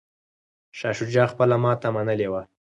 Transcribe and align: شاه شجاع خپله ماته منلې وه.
شاه 0.77 0.93
شجاع 0.99 1.27
خپله 1.31 1.55
ماته 1.63 1.87
منلې 1.95 2.27
وه. 2.31 2.41